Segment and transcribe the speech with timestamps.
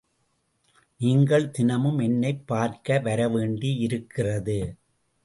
[0.99, 4.57] நீங்கள் தினமும் என்னைப் பார்க்க வரவேண்டியிருக்கிறது.